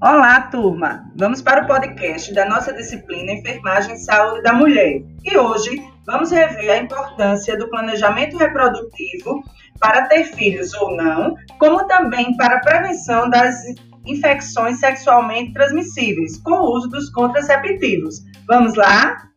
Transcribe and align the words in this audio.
Olá, 0.00 0.42
turma! 0.42 1.10
Vamos 1.16 1.42
para 1.42 1.64
o 1.64 1.66
podcast 1.66 2.32
da 2.32 2.48
nossa 2.48 2.72
disciplina 2.72 3.32
Enfermagem 3.32 3.96
e 3.96 3.98
Saúde 3.98 4.42
da 4.42 4.52
Mulher. 4.52 5.02
E 5.24 5.36
hoje 5.36 5.82
vamos 6.06 6.30
rever 6.30 6.70
a 6.70 6.76
importância 6.78 7.58
do 7.58 7.68
planejamento 7.68 8.36
reprodutivo 8.36 9.42
para 9.80 10.06
ter 10.06 10.24
filhos 10.24 10.72
ou 10.74 10.96
não, 10.96 11.34
como 11.58 11.84
também 11.88 12.36
para 12.36 12.56
a 12.56 12.60
prevenção 12.60 13.28
das 13.28 13.56
infecções 14.06 14.78
sexualmente 14.78 15.52
transmissíveis, 15.52 16.38
com 16.38 16.52
o 16.52 16.76
uso 16.76 16.88
dos 16.88 17.10
contraceptivos. 17.10 18.22
Vamos 18.46 18.76
lá? 18.76 19.27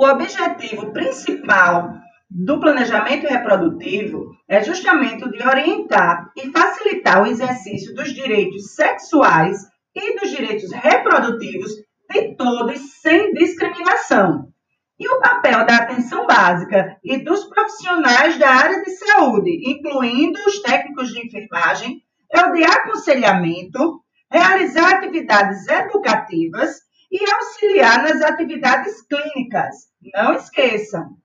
O 0.00 0.06
objetivo 0.06 0.92
principal 0.92 1.92
do 2.30 2.60
planejamento 2.60 3.26
reprodutivo 3.26 4.30
é 4.46 4.62
justamente 4.62 5.24
o 5.24 5.28
de 5.32 5.42
orientar 5.42 6.30
e 6.36 6.52
facilitar 6.52 7.20
o 7.20 7.26
exercício 7.26 7.92
dos 7.96 8.14
direitos 8.14 8.76
sexuais 8.76 9.58
e 9.92 10.20
dos 10.20 10.30
direitos 10.30 10.70
reprodutivos 10.70 11.72
de 12.08 12.36
todos 12.36 12.78
sem 13.00 13.32
discriminação. 13.32 14.52
E 15.00 15.08
o 15.08 15.18
papel 15.18 15.66
da 15.66 15.78
atenção 15.78 16.28
básica 16.28 16.96
e 17.02 17.18
dos 17.24 17.46
profissionais 17.46 18.38
da 18.38 18.50
área 18.50 18.84
de 18.84 18.90
saúde, 18.92 19.68
incluindo 19.68 20.38
os 20.46 20.62
técnicos 20.62 21.08
de 21.08 21.26
enfermagem, 21.26 22.04
é 22.32 22.40
o 22.42 22.52
de 22.52 22.62
aconselhamento, 22.62 24.00
realizar 24.30 24.94
atividades 24.94 25.66
educativas 25.66 26.86
e 27.10 27.18
auxiliar 27.30 28.02
nas 28.02 28.20
atividades 28.22 29.02
clínicas. 29.02 29.88
Não 30.14 30.34
esqueçam! 30.34 31.16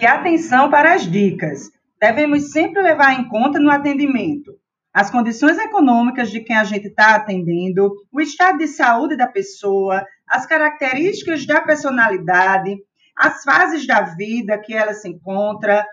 E 0.00 0.06
atenção 0.06 0.70
para 0.70 0.94
as 0.94 1.02
dicas. 1.02 1.70
Devemos 2.00 2.50
sempre 2.50 2.82
levar 2.82 3.12
em 3.12 3.28
conta 3.28 3.60
no 3.60 3.70
atendimento 3.70 4.61
as 4.92 5.10
condições 5.10 5.58
econômicas 5.58 6.30
de 6.30 6.40
quem 6.40 6.56
a 6.56 6.64
gente 6.64 6.88
está 6.88 7.14
atendendo, 7.14 7.92
o 8.12 8.20
estado 8.20 8.58
de 8.58 8.68
saúde 8.68 9.16
da 9.16 9.26
pessoa, 9.26 10.04
as 10.28 10.44
características 10.44 11.46
da 11.46 11.60
personalidade, 11.62 12.76
as 13.16 13.42
fases 13.42 13.86
da 13.86 14.02
vida 14.02 14.58
que 14.58 14.74
ela 14.74 14.92
se 14.92 15.08
encontra, 15.08 15.86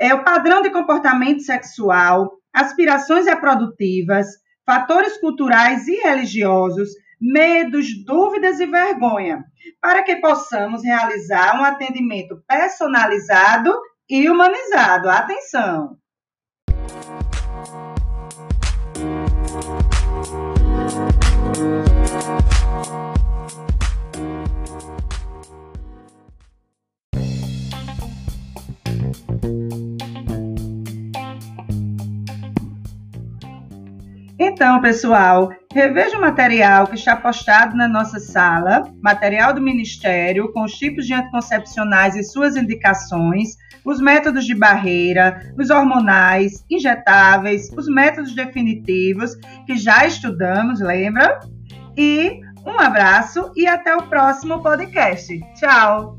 é, 0.00 0.14
o 0.14 0.24
padrão 0.24 0.62
de 0.62 0.70
comportamento 0.70 1.42
sexual, 1.42 2.32
aspirações 2.52 3.26
reprodutivas, 3.26 4.26
fatores 4.64 5.18
culturais 5.18 5.86
e 5.86 5.96
religiosos, 5.96 6.90
medos, 7.20 7.86
dúvidas 8.04 8.60
e 8.60 8.66
vergonha, 8.66 9.44
para 9.80 10.02
que 10.02 10.16
possamos 10.16 10.84
realizar 10.84 11.60
um 11.60 11.64
atendimento 11.64 12.42
personalizado 12.46 13.74
e 14.08 14.28
humanizado. 14.30 15.10
Atenção! 15.10 15.98
Então, 34.58 34.80
pessoal, 34.80 35.52
reveja 35.72 36.18
o 36.18 36.20
material 36.20 36.88
que 36.88 36.96
está 36.96 37.14
postado 37.14 37.76
na 37.76 37.86
nossa 37.86 38.18
sala, 38.18 38.92
material 39.00 39.54
do 39.54 39.60
Ministério, 39.60 40.52
com 40.52 40.64
os 40.64 40.72
tipos 40.72 41.06
de 41.06 41.14
anticoncepcionais 41.14 42.16
e 42.16 42.24
suas 42.24 42.56
indicações, 42.56 43.50
os 43.84 44.00
métodos 44.00 44.44
de 44.44 44.56
barreira, 44.56 45.54
os 45.56 45.70
hormonais, 45.70 46.64
injetáveis, 46.68 47.70
os 47.76 47.86
métodos 47.86 48.34
definitivos, 48.34 49.36
que 49.64 49.76
já 49.76 50.04
estudamos, 50.04 50.80
lembra? 50.80 51.38
E 51.96 52.40
um 52.66 52.80
abraço 52.80 53.52
e 53.54 53.64
até 53.64 53.94
o 53.94 54.08
próximo 54.08 54.60
podcast. 54.60 55.38
Tchau! 55.54 56.18